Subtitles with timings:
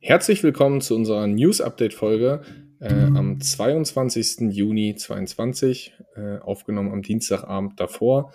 [0.00, 2.42] Herzlich willkommen zu unserer News-Update-Folge
[2.80, 4.50] äh, am 22.
[4.50, 8.32] Juni 2022, äh, aufgenommen am Dienstagabend davor.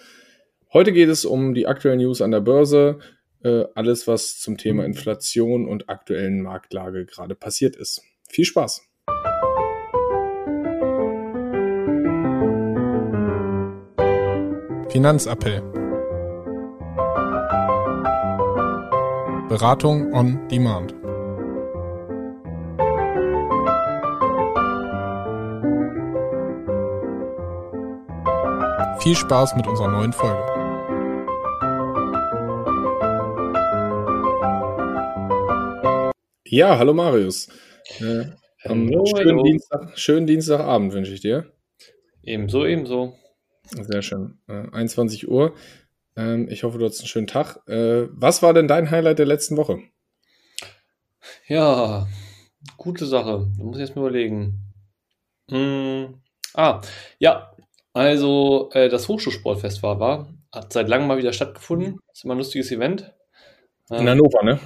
[0.71, 2.99] Heute geht es um die aktuellen News an der Börse,
[3.44, 8.02] äh, alles, was zum Thema Inflation und aktuellen Marktlage gerade passiert ist.
[8.30, 8.82] Viel Spaß!
[14.89, 15.61] Finanzappell.
[19.50, 21.02] Beratung on Demand.
[29.03, 30.41] Viel Spaß mit unserer neuen Folge.
[36.45, 37.49] Ja, hallo Marius.
[37.99, 38.27] Äh,
[38.63, 39.44] hallo, schönen, hallo.
[39.44, 41.52] Dienstag, schönen Dienstagabend wünsche ich dir.
[42.21, 43.17] Ebenso, ebenso.
[43.66, 44.38] Sehr schön.
[44.47, 45.53] Äh, 21 Uhr.
[46.16, 47.58] Ähm, ich hoffe, du hast einen schönen Tag.
[47.67, 49.80] Äh, was war denn dein Highlight der letzten Woche?
[51.45, 52.08] Ja,
[52.77, 53.52] gute Sache.
[53.58, 54.61] Da muss ich jetzt mal überlegen.
[55.50, 56.22] Hm,
[56.53, 56.80] ah,
[57.19, 57.53] ja,
[57.94, 62.00] also, äh, das Hochschulsportfest war, war, hat seit langem mal wieder stattgefunden.
[62.11, 63.13] Ist immer ein lustiges Event.
[63.91, 64.59] Ähm, in Hannover, ne?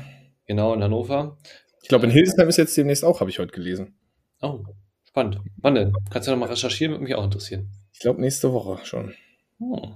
[0.45, 1.37] Genau, in Hannover.
[1.81, 3.97] Ich glaube, in Hildesheim ist jetzt demnächst auch, habe ich heute gelesen.
[4.41, 4.63] Oh,
[5.03, 5.39] spannend.
[5.57, 5.93] Wann denn?
[6.09, 7.69] Kannst du noch mal recherchieren, würde mich auch interessieren.
[7.91, 9.13] Ich glaube, nächste Woche schon.
[9.59, 9.89] Oh.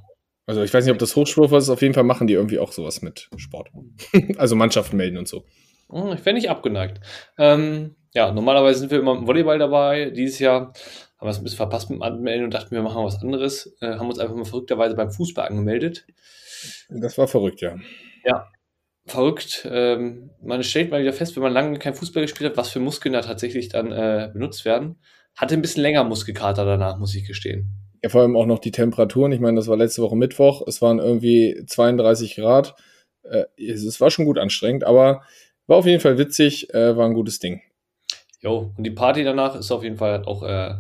[0.45, 1.73] Also, ich weiß nicht, ob das Hochschulsportfest ist.
[1.73, 3.69] Auf jeden Fall machen die irgendwie auch sowas mit Sport.
[4.38, 5.45] also Mannschaften melden und so.
[5.88, 6.99] Oh, ich wäre nicht abgeneigt.
[7.38, 10.09] Ähm, ja, normalerweise sind wir immer im Volleyball dabei.
[10.09, 10.73] Dieses Jahr
[11.22, 13.75] haben wir es ein bisschen verpasst mit dem Anmelden und dachten, wir machen was anderes.
[13.80, 16.08] Äh, haben uns einfach mal verrückterweise beim Fußball angemeldet.
[16.89, 17.75] Das war verrückt, ja.
[18.25, 18.47] Ja,
[19.05, 19.67] verrückt.
[19.72, 22.80] Ähm, man stellt mal wieder fest, wenn man lange kein Fußball gespielt hat, was für
[22.80, 25.00] Muskeln da tatsächlich dann äh, benutzt werden.
[25.36, 27.69] Hatte ein bisschen länger Muskelkater danach, muss ich gestehen.
[28.02, 29.31] Ja, vor allem auch noch die Temperaturen.
[29.31, 30.63] Ich meine, das war letzte Woche Mittwoch.
[30.66, 32.75] Es waren irgendwie 32 Grad.
[33.22, 35.22] Äh, es war schon gut anstrengend, aber
[35.67, 37.61] war auf jeden Fall witzig, äh, war ein gutes Ding.
[38.39, 40.73] Jo, und die Party danach ist auf jeden Fall auch äh,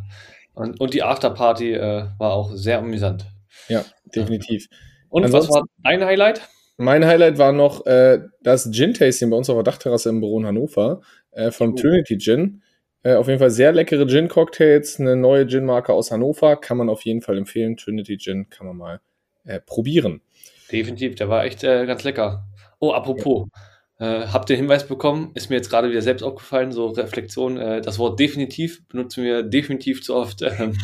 [0.53, 3.25] und, und die Afterparty äh, war auch sehr amüsant.
[3.67, 4.67] Ja, definitiv.
[5.09, 6.41] Und Ansonsten, was war dein Highlight?
[6.77, 10.45] Mein Highlight war noch äh, das Gin-Tasting bei uns auf der Dachterrasse im Büro in
[10.45, 11.75] Hannover äh, vom oh.
[11.75, 12.63] Trinity Gin.
[13.03, 16.55] Äh, auf jeden Fall sehr leckere Gin-Cocktails, eine neue Gin-Marke aus Hannover.
[16.55, 17.77] Kann man auf jeden Fall empfehlen.
[17.77, 19.01] Trinity Gin kann man mal
[19.45, 20.21] äh, probieren.
[20.71, 22.45] Definitiv, der war echt äh, ganz lecker.
[22.79, 23.47] Oh, apropos.
[23.53, 23.61] Ja.
[24.01, 27.81] Äh, hab den Hinweis bekommen, ist mir jetzt gerade wieder selbst aufgefallen, so Reflexion, äh,
[27.81, 30.41] das Wort definitiv benutzen wir definitiv zu oft.
[30.51, 30.75] Ähm,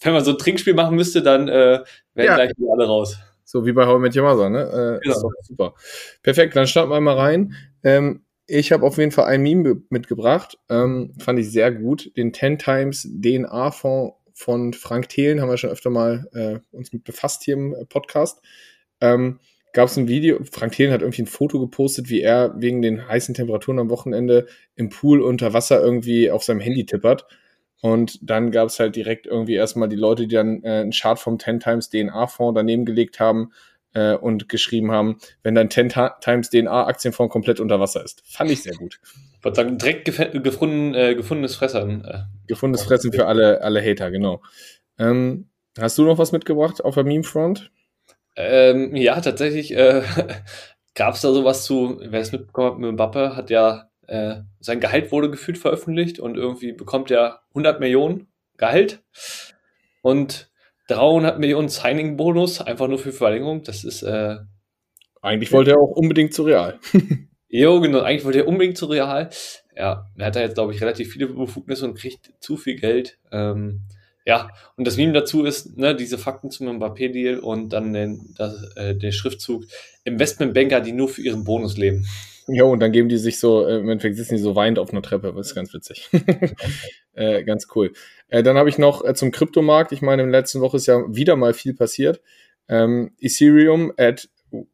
[0.00, 1.80] wenn man so ein Trinkspiel machen müsste, dann äh,
[2.14, 2.34] werden ja.
[2.34, 3.18] gleich wieder alle raus.
[3.44, 4.60] So wie bei How I Met Your Mother, ne?
[4.60, 5.16] Äh, genau.
[5.16, 5.74] Ist doch super.
[6.22, 7.54] Perfekt, dann starten wir mal rein.
[7.84, 12.10] Ähm, ich habe auf jeden Fall ein Meme mitgebracht, ähm, fand ich sehr gut.
[12.16, 17.04] Den 10 Times DNA-Fonds von Frank Thelen haben wir schon öfter mal äh, uns mit
[17.04, 18.40] befasst hier im Podcast.
[19.02, 19.40] Ähm,
[19.72, 23.06] gab es ein Video, Frank Thelen hat irgendwie ein Foto gepostet, wie er wegen den
[23.06, 27.26] heißen Temperaturen am Wochenende im Pool unter Wasser irgendwie auf seinem Handy tippert.
[27.80, 31.18] Und dann gab es halt direkt irgendwie erstmal die Leute, die dann äh, einen Chart
[31.18, 33.52] vom 10 Times DNA-Fonds daneben gelegt haben
[33.94, 38.22] äh, und geschrieben haben, wenn dein 10 Times DNA-Aktienfonds komplett unter Wasser ist.
[38.26, 39.00] Fand ich sehr gut.
[39.38, 42.04] Ich würde sagen, direkt gefunden, äh, gefundenes Fressen.
[42.04, 44.42] Äh, gefundenes Fressen für alle, alle Hater, genau.
[44.98, 45.48] Ähm,
[45.78, 47.70] hast du noch was mitgebracht auf der Meme-Front?
[48.36, 50.02] Ähm, ja, tatsächlich äh,
[50.94, 54.80] gab es da sowas zu, wer es mitbekommen hat, mit Mbappe hat ja, äh, sein
[54.80, 59.02] Gehalt wurde gefühlt veröffentlicht und irgendwie bekommt er 100 Millionen Gehalt
[60.02, 60.50] und
[60.88, 63.62] 300 Millionen Signing-Bonus, einfach nur für Verlängerung.
[63.62, 64.02] Das ist.
[64.02, 64.38] Äh,
[65.22, 66.78] eigentlich wollte er auch unbedingt zu Real.
[67.48, 69.30] jo, genau, eigentlich wollte er unbedingt zu Real.
[69.76, 73.18] Ja, er hat da jetzt, glaube ich, relativ viele Befugnisse und kriegt zu viel Geld.
[73.30, 73.82] Ähm,
[74.30, 78.62] ja, und das Meme dazu ist, ne, diese Fakten zum Mbappé-Deal und dann den, das,
[78.76, 79.64] äh, der Schriftzug
[80.04, 82.06] Investmentbanker, die nur für ihren Bonus leben.
[82.46, 84.92] Ja, und dann geben die sich so, äh, im Endeffekt sitzen die so weinend auf
[84.92, 86.08] einer Treppe, das ist ganz witzig.
[87.14, 87.92] äh, ganz cool.
[88.28, 90.86] Äh, dann habe ich noch äh, zum Kryptomarkt, ich meine, in der letzten Woche ist
[90.86, 92.20] ja wieder mal viel passiert.
[92.68, 94.28] Ähm, Ethereum at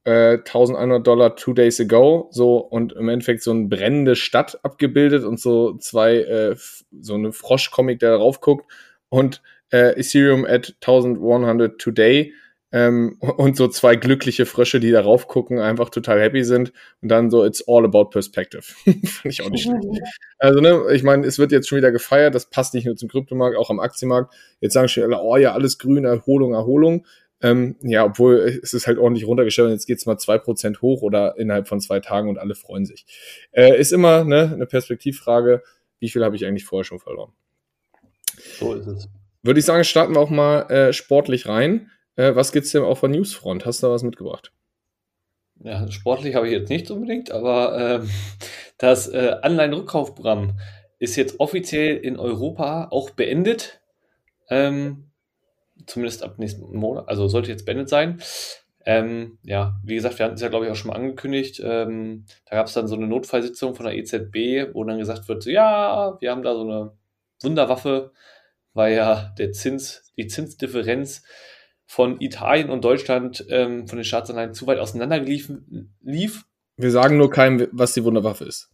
[0.04, 5.24] äh, 1100 Dollar two days ago, so und im Endeffekt so eine brennende Stadt abgebildet
[5.24, 6.56] und so zwei, äh,
[7.00, 8.66] so eine Frosch-Comic, der darauf guckt
[9.08, 12.32] und äh, Ethereum at 1100 today
[12.72, 17.30] ähm, und so zwei glückliche Frösche, die darauf gucken, einfach total happy sind und dann
[17.30, 18.62] so it's all about perspective.
[18.84, 19.82] Fand ich auch nicht schlecht.
[20.38, 23.08] Also ne, ich meine, es wird jetzt schon wieder gefeiert, das passt nicht nur zum
[23.08, 24.34] Kryptomarkt, auch am Aktienmarkt.
[24.60, 27.06] Jetzt sagen schon alle, oh ja, alles grün, Erholung, Erholung.
[27.41, 31.00] Ähm, ja, obwohl es ist halt ordentlich runtergestellt und jetzt geht's mal zwei Prozent hoch
[31.02, 33.06] oder innerhalb von zwei Tagen und alle freuen sich.
[33.52, 35.62] Äh, ist immer ne, eine Perspektivfrage,
[35.98, 37.32] wie viel habe ich eigentlich vorher schon verloren?
[38.59, 39.09] So ist es.
[39.42, 41.91] Würde ich sagen, starten wir auch mal äh, sportlich rein.
[42.16, 43.65] Äh, was gibt's denn auf der Newsfront?
[43.65, 44.53] Hast du da was mitgebracht?
[45.60, 48.10] Ja, sportlich habe ich jetzt nicht unbedingt, aber ähm,
[48.78, 50.59] Das äh, Anleihen-Rückkaufprogramm
[50.98, 53.80] ist jetzt offiziell in Europa auch beendet.
[54.50, 55.10] Ähm,
[55.86, 58.21] zumindest ab nächsten Monat, also sollte jetzt beendet sein.
[58.84, 61.60] Ähm, ja, wie gesagt, wir hatten es ja, glaube ich, auch schon mal angekündigt.
[61.65, 65.42] Ähm, da gab es dann so eine Notfallsitzung von der EZB, wo dann gesagt wird,
[65.42, 66.92] so, ja, wir haben da so eine
[67.42, 68.12] Wunderwaffe,
[68.72, 71.22] weil ja der Zins, die Zinsdifferenz
[71.86, 76.44] von Italien und Deutschland ähm, von den Staatsanleihen zu weit auseinandergeliefen lief.
[76.77, 78.71] Wir sagen nur keinem, was die Wunderwaffe ist.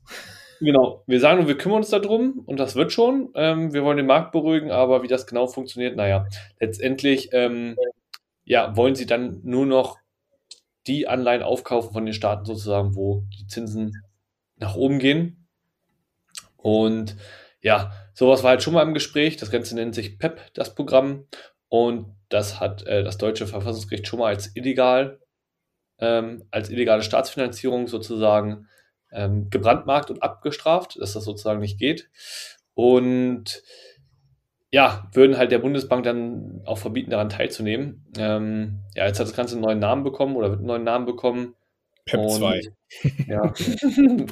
[0.60, 3.30] Genau, wir sagen nur, wir kümmern uns darum und das wird schon.
[3.34, 6.26] Ähm, wir wollen den Markt beruhigen, aber wie das genau funktioniert, naja,
[6.60, 7.76] letztendlich ähm,
[8.44, 9.98] ja, wollen sie dann nur noch
[10.86, 14.02] die Anleihen aufkaufen von den Staaten sozusagen, wo die Zinsen
[14.56, 15.48] nach oben gehen.
[16.56, 17.16] Und
[17.60, 19.36] ja, sowas war halt schon mal im Gespräch.
[19.36, 21.26] Das Ganze nennt sich PEP, das Programm.
[21.68, 25.20] Und das hat äh, das deutsche Verfassungsgericht schon mal als illegal,
[25.98, 28.68] ähm, als illegale Staatsfinanzierung sozusagen
[29.10, 32.10] ähm, gebrandmarkt und abgestraft, dass das sozusagen nicht geht.
[32.74, 33.62] Und
[34.70, 38.06] ja, würden halt der Bundesbank dann auch verbieten, daran teilzunehmen.
[38.16, 41.04] Ähm, ja, jetzt hat das Ganze einen neuen Namen bekommen oder wird einen neuen Namen
[41.04, 41.54] bekommen.
[42.04, 42.60] PEP 2.
[43.28, 43.42] Ja,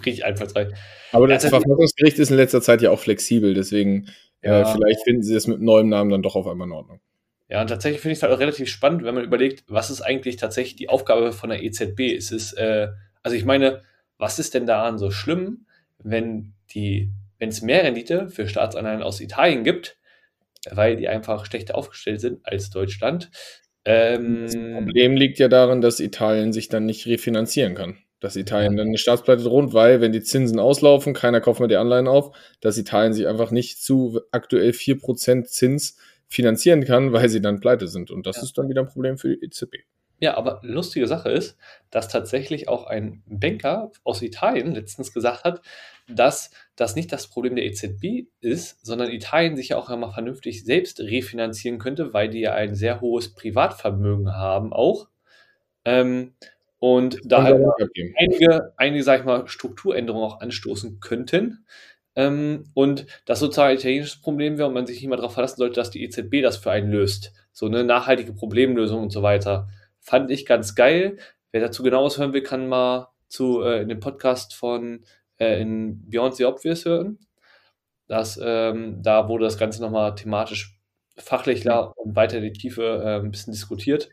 [0.04, 0.68] richtig einfallsreich.
[1.12, 4.08] Aber das ja, Verfassungsgericht ist in letzter Zeit ja auch flexibel, deswegen
[4.42, 4.62] äh, ja.
[4.62, 7.00] äh, vielleicht finden sie es mit neuem Namen dann doch auf einmal in Ordnung.
[7.48, 10.02] Ja, und tatsächlich finde ich es halt auch relativ spannend, wenn man überlegt, was ist
[10.02, 12.16] eigentlich tatsächlich die Aufgabe von der EZB?
[12.16, 12.88] Es ist, äh,
[13.22, 13.82] also ich meine,
[14.18, 15.66] was ist denn daran so schlimm,
[15.98, 19.98] wenn die, wenn es mehr Rendite für Staatsanleihen aus Italien gibt,
[20.70, 23.30] weil die einfach schlechter aufgestellt sind als Deutschland.
[23.84, 27.98] Ähm, das Problem liegt ja darin, dass Italien sich dann nicht refinanzieren kann.
[28.20, 31.76] Dass Italien dann eine Staatspleite droht, weil, wenn die Zinsen auslaufen, keiner kauft mehr die
[31.76, 35.96] Anleihen auf, dass Italien sich einfach nicht zu aktuell 4% Zins
[36.28, 38.10] finanzieren kann, weil sie dann pleite sind.
[38.10, 38.42] Und das ja.
[38.42, 39.76] ist dann wieder ein Problem für die EZB.
[40.20, 41.56] Ja, aber lustige Sache ist,
[41.90, 45.62] dass tatsächlich auch ein Banker aus Italien letztens gesagt hat,
[46.08, 50.64] dass das nicht das Problem der EZB ist, sondern Italien sich ja auch einmal vernünftig
[50.64, 55.08] selbst refinanzieren könnte, weil die ja ein sehr hohes Privatvermögen haben auch.
[55.86, 56.34] Ähm,
[56.78, 57.62] und da halt
[58.18, 61.66] einige, einige, sag ich mal, Strukturänderungen auch anstoßen könnten.
[62.16, 65.58] Ähm, und das sozusagen ein italienisches Problem wäre und man sich nicht mal darauf verlassen
[65.58, 67.32] sollte, dass die EZB das für einen löst.
[67.52, 69.68] So eine nachhaltige Problemlösung und so weiter.
[70.00, 71.18] Fand ich ganz geil.
[71.52, 75.04] Wer dazu genaues hören will, kann mal zu äh, in dem Podcast von
[75.38, 77.18] äh, in Beyond the Obvious hören.
[78.06, 80.80] Das, ähm, da wurde das Ganze nochmal thematisch
[81.16, 84.10] fachlicher und weiter in die Tiefe äh, ein bisschen diskutiert.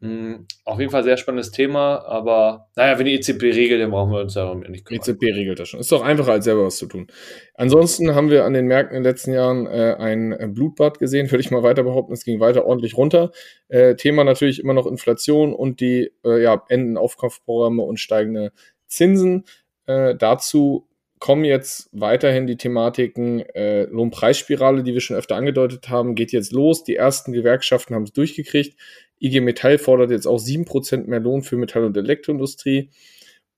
[0.00, 4.12] Mhm, auf jeden Fall sehr spannendes Thema, aber naja, wenn die EZB regelt, dann brauchen
[4.12, 5.00] wir uns darum nicht kümmern.
[5.00, 5.80] EZB regelt das schon.
[5.80, 7.08] Ist doch einfacher, als selber was zu tun.
[7.54, 11.40] Ansonsten haben wir an den Märkten in den letzten Jahren äh, ein Blutbad gesehen, würde
[11.40, 12.12] ich mal weiter behaupten.
[12.12, 13.32] Es ging weiter ordentlich runter.
[13.68, 18.52] Äh, Thema natürlich immer noch Inflation und die äh, ja, Enden Aufkaufprogramme und steigende
[18.86, 19.46] Zinsen.
[19.86, 20.87] Äh, dazu
[21.18, 26.52] kommen jetzt weiterhin die Thematiken äh, Lohnpreisspirale, die wir schon öfter angedeutet haben, geht jetzt
[26.52, 26.84] los.
[26.84, 28.76] Die ersten Gewerkschaften haben es durchgekriegt.
[29.20, 32.90] IG Metall fordert jetzt auch 7% mehr Lohn für Metall- und Elektroindustrie.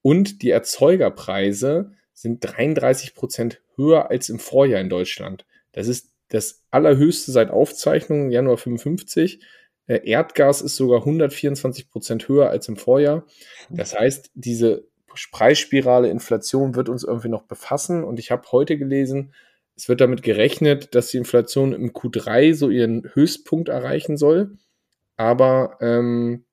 [0.02, 5.44] Und die Erzeugerpreise sind 33% höher als im Vorjahr in Deutschland.
[5.72, 9.40] Das ist das allerhöchste seit Aufzeichnung, Januar 55.
[9.86, 13.26] Äh, Erdgas ist sogar 124% höher als im Vorjahr.
[13.68, 14.89] Das heißt, diese
[15.32, 18.04] Preisspirale Inflation wird uns irgendwie noch befassen.
[18.04, 19.32] Und ich habe heute gelesen,
[19.76, 24.56] es wird damit gerechnet, dass die Inflation im Q3 so ihren Höchstpunkt erreichen soll
[25.20, 26.46] aber ähm,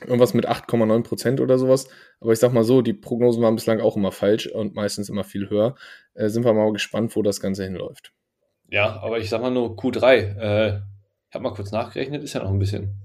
[0.00, 1.88] irgendwas mit 8,9 Prozent oder sowas.
[2.20, 5.22] Aber ich sag mal so, die Prognosen waren bislang auch immer falsch und meistens immer
[5.22, 5.76] viel höher.
[6.14, 8.12] Äh, sind wir mal gespannt, wo das Ganze hinläuft.
[8.68, 10.08] Ja, aber ich sag mal nur Q3.
[10.16, 10.80] Äh,
[11.28, 12.98] ich habe mal kurz nachgerechnet, ist ja noch ein bisschen.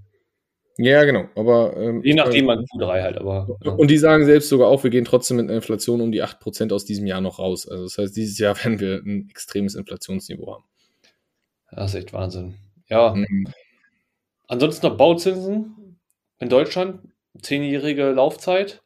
[0.78, 1.28] Ja, genau.
[1.36, 3.48] Aber ähm, je nachdem man Q3 halt, aber.
[3.64, 3.72] Ja.
[3.72, 6.72] Und die sagen selbst sogar auch, wir gehen trotzdem mit einer Inflation um die 8%
[6.72, 7.68] aus diesem Jahr noch raus.
[7.68, 10.64] Also das heißt, dieses Jahr werden wir ein extremes Inflationsniveau haben.
[11.72, 12.56] Das ist echt Wahnsinn.
[12.90, 13.14] Ja.
[13.16, 13.48] Mhm.
[14.48, 16.00] Ansonsten noch Bauzinsen
[16.40, 17.00] in Deutschland,
[17.42, 18.84] zehnjährige Laufzeit.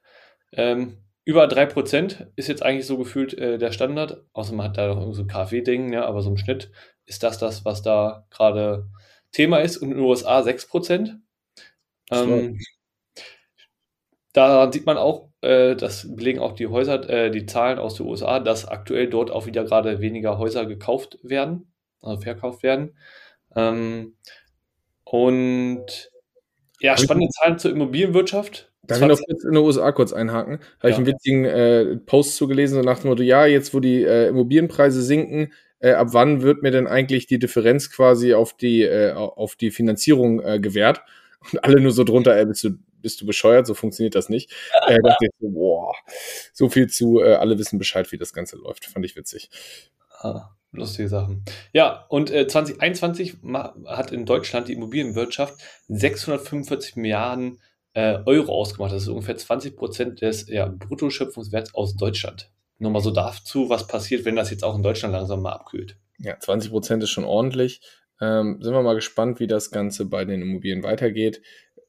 [0.54, 4.24] Ähm, über 3% ist jetzt eigentlich so gefühlt äh, der Standard.
[4.34, 6.72] Außer man hat da noch so ein KfW-Ding, ja, aber so im Schnitt
[7.06, 8.88] ist das das, was da gerade
[9.32, 9.78] Thema ist.
[9.78, 11.20] Und in den USA 6%.
[12.12, 12.60] Ähm,
[14.34, 18.08] da sieht man auch, äh, das belegen auch die Häuser, äh, die Zahlen aus den
[18.08, 22.96] USA, dass aktuell dort auch wieder gerade weniger Häuser gekauft werden, also verkauft werden.
[23.56, 24.16] Ähm,
[25.04, 26.12] und
[26.80, 28.72] ja, spannende Zahlen zur Immobilienwirtschaft.
[28.84, 30.60] Darf ich noch kurz in den USA kurz einhaken?
[30.80, 30.90] Habe ja.
[30.90, 34.30] ich einen witzigen äh, Post zugelesen, so nach dem Motto, ja, jetzt wo die äh,
[34.30, 39.12] Immobilienpreise sinken, äh, ab wann wird mir denn eigentlich die Differenz quasi auf die, äh,
[39.14, 41.02] auf die Finanzierung äh, gewährt?
[41.52, 42.72] Und alle nur so drunter, ey, bist du
[43.02, 44.52] bist du bescheuert, so funktioniert das nicht.
[44.88, 45.94] Äh, dachte ich so, boah,
[46.54, 48.86] so viel zu, äh, alle wissen Bescheid, wie das Ganze läuft.
[48.86, 49.50] Fand ich witzig.
[50.20, 51.44] Ah, lustige Sachen.
[51.72, 53.38] Ja, und äh, 2021
[53.86, 57.60] hat in Deutschland die Immobilienwirtschaft 645 Milliarden
[57.94, 58.92] äh, Euro ausgemacht.
[58.92, 62.52] Das ist ungefähr 20 Prozent des ja, Bruttoschöpfungswerts aus Deutschland.
[62.80, 65.98] Nur mal so dazu, was passiert, wenn das jetzt auch in Deutschland langsam mal abkühlt.
[66.18, 67.82] Ja, 20 Prozent ist schon ordentlich.
[68.22, 71.42] Ähm, sind wir mal gespannt, wie das Ganze bei den Immobilien weitergeht.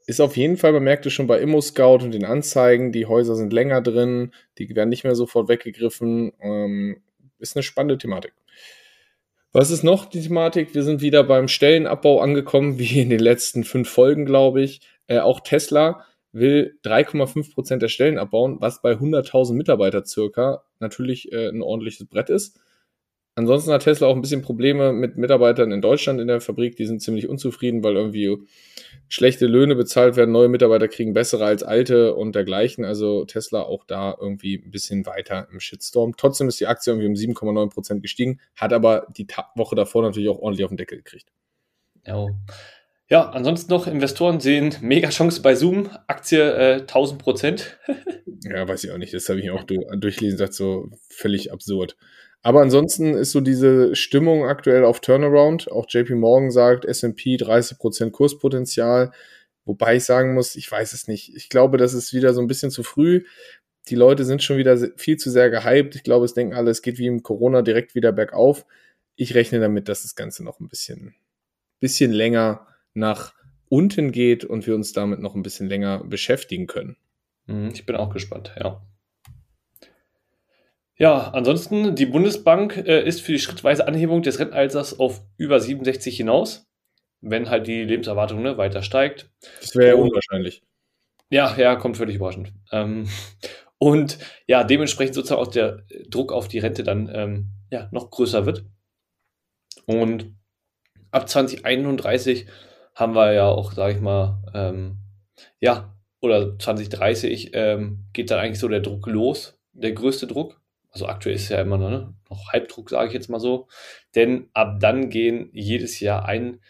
[0.07, 3.37] Ist auf jeden Fall, man merkt es schon bei ImmoScout und den Anzeigen, die Häuser
[3.37, 6.33] sind länger drin, die werden nicht mehr sofort weggegriffen.
[6.41, 7.03] Ähm,
[7.39, 8.33] ist eine spannende Thematik.
[9.53, 10.75] Was ist noch die Thematik?
[10.75, 14.81] Wir sind wieder beim Stellenabbau angekommen, wie in den letzten fünf Folgen, glaube ich.
[15.07, 21.31] Äh, auch Tesla will 3,5 Prozent der Stellen abbauen, was bei 100.000 Mitarbeiter circa natürlich
[21.31, 22.59] äh, ein ordentliches Brett ist.
[23.35, 26.77] Ansonsten hat Tesla auch ein bisschen Probleme mit Mitarbeitern in Deutschland in der Fabrik.
[26.77, 28.37] Die sind ziemlich unzufrieden, weil irgendwie
[29.09, 30.33] schlechte Löhne bezahlt werden.
[30.33, 32.85] Neue Mitarbeiter kriegen bessere als alte und dergleichen.
[32.85, 36.15] Also Tesla auch da irgendwie ein bisschen weiter im Shitstorm.
[36.19, 40.29] Trotzdem ist die Aktie irgendwie um 7,9 Prozent gestiegen, hat aber die Woche davor natürlich
[40.29, 41.29] auch ordentlich auf den Deckel gekriegt.
[42.07, 42.27] Ja.
[43.09, 47.79] Ja, ansonsten noch, Investoren sehen mega Chance bei Zoom, Aktie äh, 1000 Prozent.
[48.45, 49.13] ja, weiß ich auch nicht.
[49.13, 51.97] Das habe ich auch durchlesen, das so völlig absurd.
[52.43, 55.71] Aber ansonsten ist so diese Stimmung aktuell auf Turnaround.
[55.71, 59.13] Auch JP Morgan sagt, S&P 30% Kurspotenzial.
[59.65, 61.35] Wobei ich sagen muss, ich weiß es nicht.
[61.37, 63.25] Ich glaube, das ist wieder so ein bisschen zu früh.
[63.89, 65.95] Die Leute sind schon wieder viel zu sehr gehypt.
[65.95, 68.67] Ich glaube, es denken alle, es geht wie im Corona direkt wieder bergauf.
[69.15, 71.15] Ich rechne damit, dass das Ganze noch ein bisschen,
[71.79, 73.35] bisschen länger nach
[73.69, 76.97] unten geht und wir uns damit noch ein bisschen länger beschäftigen können.
[77.47, 78.83] Mhm, ich bin auch gespannt, ja.
[80.99, 86.17] Ja, ansonsten, die Bundesbank äh, ist für die schrittweise Anhebung des Rentenalters auf über 67
[86.17, 86.67] hinaus,
[87.21, 89.31] wenn halt die Lebenserwartung ne, weiter steigt.
[89.61, 90.63] Das wäre ja unwahrscheinlich.
[91.31, 92.53] Ja, ja, kommt völlig überraschend.
[92.73, 93.09] Ähm,
[93.79, 98.45] und ja, dementsprechend sozusagen auch der Druck auf die Rente dann ähm, ja, noch größer
[98.45, 98.67] wird.
[99.87, 100.37] Und
[101.11, 102.47] ab 2031
[102.95, 104.99] haben wir ja auch, sage ich mal, ähm,
[105.59, 110.62] ja, oder 2030 ähm, geht dann eigentlich so der Druck los, der größte Druck
[110.93, 113.67] also aktuell ist ja immer noch, ne, noch Halbdruck, sage ich jetzt mal so,
[114.15, 116.61] denn ab dann gehen jedes Jahr ein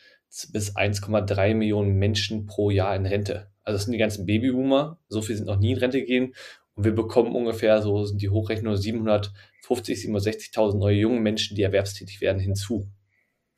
[0.52, 3.50] bis 1,3 Millionen Menschen pro Jahr in Rente.
[3.64, 6.34] Also das sind die ganzen Babyboomer, so viel sind noch nie in Rente gehen
[6.74, 12.20] und wir bekommen ungefähr, so sind die Hochrechnungen, 750, 760.000 neue junge Menschen, die erwerbstätig
[12.20, 12.88] werden, hinzu.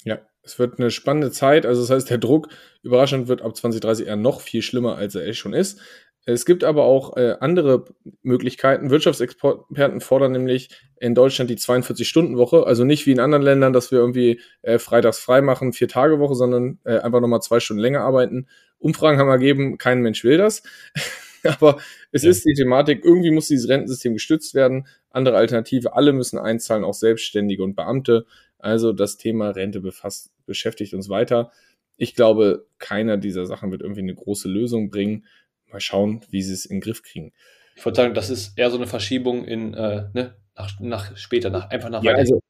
[0.05, 1.65] Ja, es wird eine spannende Zeit.
[1.65, 2.49] Also das heißt, der Druck
[2.83, 5.81] überraschend wird ab 2030 eher noch viel schlimmer, als er schon ist.
[6.27, 7.85] Es gibt aber auch äh, andere
[8.23, 8.89] Möglichkeiten.
[8.89, 12.67] Wirtschaftsexperten fordern nämlich in Deutschland die 42-Stunden-Woche.
[12.67, 16.19] Also nicht wie in anderen Ländern, dass wir irgendwie äh, freitags frei machen, vier Tage
[16.21, 18.47] Woche, sondern äh, einfach nochmal zwei Stunden länger arbeiten.
[18.79, 20.63] Umfragen haben ergeben, kein Mensch will das.
[21.45, 21.79] aber
[22.11, 22.31] es ja.
[22.31, 24.87] ist die Thematik, irgendwie muss dieses Rentensystem gestützt werden.
[25.11, 28.25] Andere Alternative, alle müssen einzahlen, auch Selbstständige und Beamte.
[28.59, 31.53] Also das Thema Rente befasst, beschäftigt uns weiter.
[31.99, 35.27] Ich glaube, keiner dieser Sachen wird irgendwie eine große Lösung bringen
[35.75, 37.33] mal schauen, wie sie es in den Griff kriegen.
[37.77, 41.51] Ich würde sagen, das ist eher so eine Verschiebung in, äh, ne, nach, nach später,
[41.51, 42.41] nach, einfach nach ja, also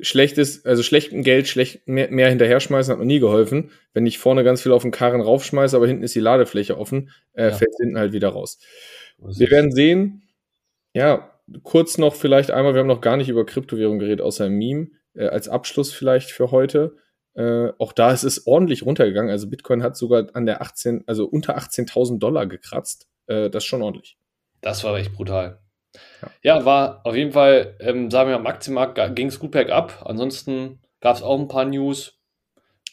[0.00, 3.70] schlechtes, also schlechtem Geld schlecht mehr, mehr hinterher schmeißen hat noch nie geholfen.
[3.92, 7.10] Wenn ich vorne ganz viel auf den Karren raufschmeiße, aber hinten ist die Ladefläche offen,
[7.34, 7.52] äh, ja.
[7.52, 8.58] fällt hinten halt wieder raus.
[9.18, 10.22] Wir werden sehen.
[10.94, 14.54] Ja, kurz noch vielleicht einmal, wir haben noch gar nicht über Kryptowährung geredet, außer im
[14.54, 16.96] Meme, äh, als Abschluss vielleicht für heute.
[17.34, 19.30] Äh, auch da ist es ordentlich runtergegangen.
[19.30, 23.08] Also Bitcoin hat sogar an der 18, also unter 18.000 Dollar gekratzt.
[23.26, 24.18] Äh, das ist schon ordentlich.
[24.60, 25.58] Das war echt brutal.
[26.22, 30.04] Ja, ja war auf jeden Fall, ähm, sagen wir am Aktienmarkt ging es gut bergab.
[30.04, 32.18] Ansonsten gab es auch ein paar News.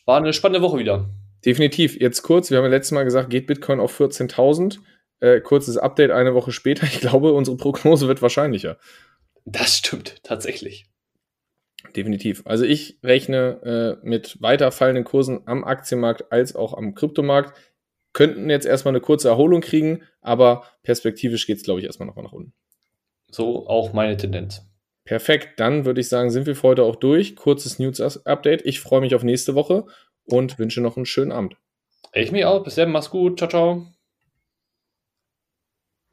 [0.06, 1.10] War eine spannende Woche wieder.
[1.46, 2.00] Definitiv.
[2.00, 4.80] Jetzt kurz, wir haben ja letztes Mal gesagt, geht Bitcoin auf 14.000.
[5.22, 6.86] Äh, kurzes Update eine Woche später.
[6.92, 8.78] Ich glaube, unsere Prognose wird wahrscheinlicher.
[9.46, 10.86] Das stimmt, tatsächlich.
[11.96, 12.44] Definitiv.
[12.46, 17.58] Also ich rechne äh, mit weiter fallenden Kursen am Aktienmarkt als auch am Kryptomarkt.
[18.14, 22.16] Könnten jetzt erstmal eine kurze Erholung kriegen, aber perspektivisch geht es, glaube ich, erstmal noch
[22.16, 22.54] mal nach unten.
[23.32, 24.66] So auch meine Tendenz.
[25.06, 27.36] Perfekt, dann würde ich sagen, sind wir für heute auch durch.
[27.36, 28.66] Kurzes News-Update.
[28.66, 29.86] Ich freue mich auf nächste Woche
[30.26, 31.56] und wünsche noch einen schönen Abend.
[32.14, 32.64] Ich mich auch.
[32.64, 33.38] Bis dann, mach's gut.
[33.40, 33.99] Ciao, ciao.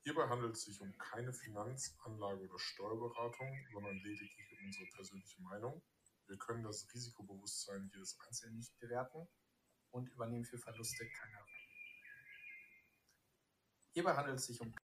[0.07, 5.83] Hierbei handelt es sich um keine Finanz-, Anlage- oder Steuerberatung, sondern lediglich unsere persönliche Meinung.
[6.29, 9.27] Wir können das Risikobewusstsein jedes Einzelnen nicht bewerten
[9.91, 11.67] und übernehmen für Verluste keine Haftung.
[13.95, 14.73] Hierbei handelt es sich um